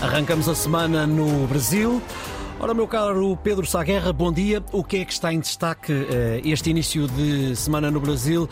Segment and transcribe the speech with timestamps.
[0.00, 2.00] Arrancamos a semana no Brasil.
[2.60, 4.62] Ora, meu caro Pedro Saguerra, bom dia.
[4.70, 6.06] O que é que está em destaque uh,
[6.44, 8.48] este início de semana no Brasil?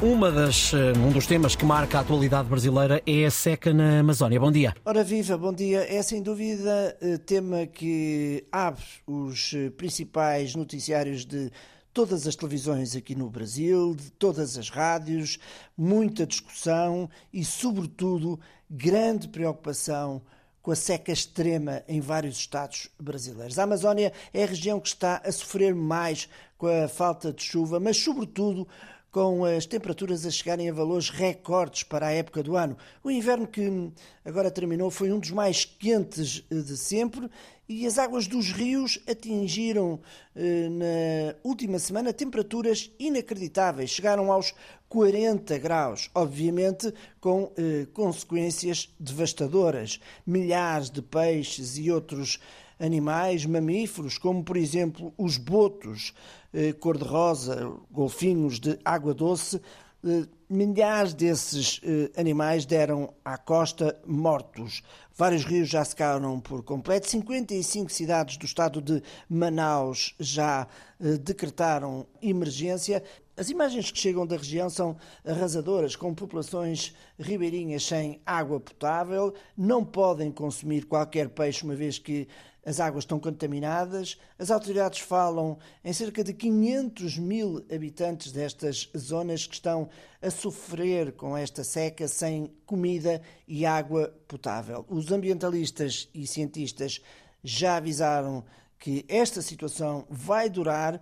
[0.00, 4.00] Uma das, uh, um dos temas que marca a atualidade brasileira é a seca na
[4.00, 4.38] Amazónia.
[4.38, 4.72] Bom dia.
[4.84, 5.84] Ora, viva, bom dia.
[5.92, 11.50] É sem dúvida uh, tema que abre os principais noticiários de
[11.92, 15.38] todas as televisões aqui no Brasil, de todas as rádios,
[15.76, 18.38] muita discussão e, sobretudo,
[18.70, 20.22] grande preocupação
[20.64, 23.58] com a seca extrema em vários estados brasileiros.
[23.58, 26.26] A Amazónia é a região que está a sofrer mais
[26.56, 28.66] com a falta de chuva, mas, sobretudo,
[29.14, 32.76] com as temperaturas a chegarem a valores recordes para a época do ano.
[33.00, 33.92] O inverno que
[34.24, 37.30] agora terminou foi um dos mais quentes de sempre
[37.68, 40.00] e as águas dos rios atingiram
[40.34, 44.52] eh, na última semana temperaturas inacreditáveis, chegaram aos
[44.88, 50.00] 40 graus, obviamente com eh, consequências devastadoras.
[50.26, 52.40] Milhares de peixes e outros
[52.78, 56.12] animais mamíferos, como por exemplo os botos
[56.52, 59.60] eh, cor-de-rosa, golfinhos de água doce,
[60.06, 64.82] eh, milhares desses eh, animais deram à costa mortos.
[65.16, 67.08] Vários rios já secaram por completo.
[67.08, 70.68] 55 cidades do estado de Manaus já
[71.00, 73.02] eh, decretaram emergência.
[73.34, 79.84] As imagens que chegam da região são arrasadoras, com populações ribeirinhas sem água potável, não
[79.84, 82.28] podem consumir qualquer peixe, uma vez que
[82.64, 84.18] as águas estão contaminadas.
[84.38, 89.88] As autoridades falam em cerca de 500 mil habitantes destas zonas que estão
[90.22, 94.84] a sofrer com esta seca sem comida e água potável.
[94.88, 97.00] Os ambientalistas e cientistas
[97.42, 98.44] já avisaram
[98.78, 101.00] que esta situação vai durar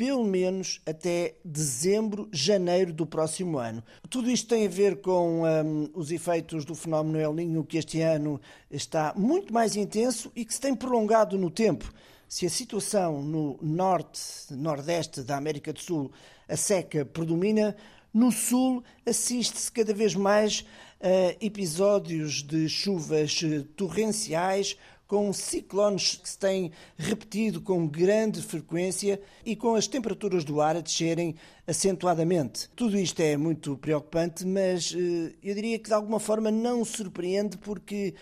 [0.00, 3.84] pelo menos até dezembro, janeiro do próximo ano.
[4.08, 8.00] Tudo isto tem a ver com um, os efeitos do fenómeno El Niño, que este
[8.00, 11.92] ano está muito mais intenso e que se tem prolongado no tempo.
[12.26, 16.10] Se a situação no norte, nordeste da América do Sul,
[16.48, 17.76] a seca predomina,
[18.12, 20.64] no sul assiste-se cada vez mais
[20.98, 23.38] a episódios de chuvas
[23.76, 24.78] torrenciais
[25.10, 30.76] com ciclones que se têm repetido com grande frequência e com as temperaturas do ar
[30.76, 31.34] a descerem
[31.66, 32.70] acentuadamente.
[32.76, 37.58] Tudo isto é muito preocupante, mas eh, eu diria que de alguma forma não surpreende
[37.58, 38.14] porque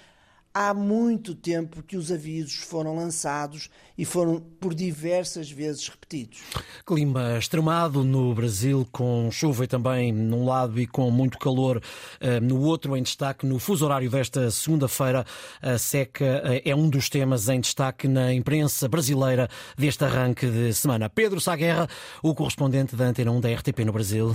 [0.58, 6.40] há muito tempo que os avisos foram lançados e foram por diversas vezes repetidos.
[6.84, 12.60] Clima extremado no Brasil, com chuva também num lado e com muito calor uh, no
[12.60, 15.24] outro, em destaque no fuso horário desta segunda-feira.
[15.62, 20.74] A seca uh, é um dos temas em destaque na imprensa brasileira deste arranque de
[20.74, 21.08] semana.
[21.08, 21.88] Pedro Saguerra,
[22.20, 24.34] o correspondente da Antena 1 da RTP no Brasil.